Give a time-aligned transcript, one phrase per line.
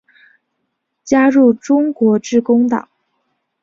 [1.03, 2.89] 加入中国致公党。